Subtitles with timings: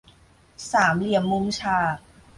[0.71, 1.97] สามเหลี่ยมมุมฉาก